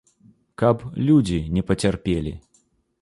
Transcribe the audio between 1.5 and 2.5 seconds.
не пацярпелі.